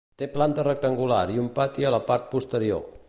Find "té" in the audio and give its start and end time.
0.19-0.27